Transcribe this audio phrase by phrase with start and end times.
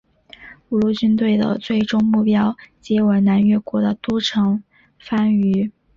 [0.69, 4.63] 五路军队的最终目标皆为南越国的都城
[4.97, 5.71] 番禺。